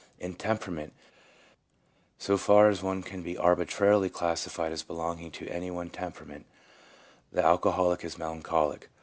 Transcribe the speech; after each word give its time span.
In 0.17 0.33
temperament, 0.33 0.93
so 2.17 2.35
far 2.35 2.69
as 2.69 2.81
one 2.81 3.03
can 3.03 3.21
be 3.21 3.37
arbitrarily 3.37 4.09
classi 4.09 4.49
fied 4.49 4.71
as 4.71 4.81
belonging 4.81 5.29
to 5.33 5.47
any 5.47 5.69
one 5.69 5.91
temperament, 5.91 6.47
the 7.31 7.43
alco 7.43 7.71
holic 7.75 8.03
is 8.03 8.17
melancholic. 8.17 8.89